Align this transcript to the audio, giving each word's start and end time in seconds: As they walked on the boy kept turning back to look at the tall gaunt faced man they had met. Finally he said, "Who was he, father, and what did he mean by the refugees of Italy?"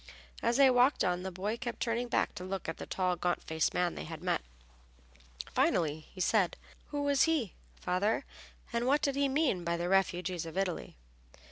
As 0.41 0.57
they 0.57 0.71
walked 0.71 1.03
on 1.03 1.21
the 1.21 1.31
boy 1.31 1.57
kept 1.57 1.79
turning 1.79 2.07
back 2.07 2.33
to 2.33 2.43
look 2.43 2.67
at 2.67 2.77
the 2.77 2.87
tall 2.87 3.15
gaunt 3.15 3.43
faced 3.43 3.71
man 3.75 3.93
they 3.93 4.05
had 4.05 4.23
met. 4.23 4.41
Finally 5.53 6.07
he 6.11 6.19
said, 6.19 6.57
"Who 6.87 7.03
was 7.03 7.25
he, 7.25 7.53
father, 7.79 8.25
and 8.73 8.87
what 8.87 9.03
did 9.03 9.15
he 9.15 9.29
mean 9.29 9.63
by 9.63 9.77
the 9.77 9.87
refugees 9.89 10.47
of 10.47 10.57
Italy?" 10.57 10.97